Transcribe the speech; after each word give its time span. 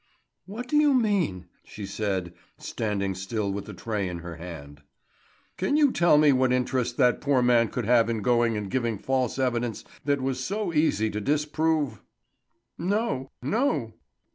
"What 0.47 0.67
do 0.67 0.77
you 0.77 0.95
mean?" 0.95 1.45
she 1.63 1.85
said, 1.85 2.33
standing 2.57 3.13
still 3.13 3.51
with 3.51 3.65
the 3.65 3.73
tray 3.75 4.09
in 4.09 4.17
her 4.25 4.37
hand. 4.37 4.81
"Can 5.57 5.77
you 5.77 5.91
tell 5.91 6.17
me 6.17 6.31
what 6.31 6.51
interest 6.51 6.97
that 6.97 7.21
poor 7.21 7.43
man 7.43 7.67
could 7.67 7.85
have 7.85 8.09
in 8.09 8.23
going 8.23 8.57
and 8.57 8.67
giving 8.71 8.97
false 8.97 9.37
evidence 9.37 9.83
that 10.05 10.19
was 10.19 10.43
so 10.43 10.73
easy 10.73 11.11
to 11.11 11.21
disprove?" 11.21 12.01
"No, 12.79 13.29
no?" 13.43 13.93